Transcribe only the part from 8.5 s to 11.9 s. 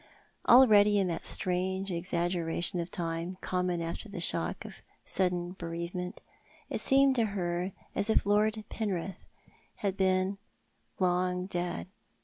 Penrith had been long dead.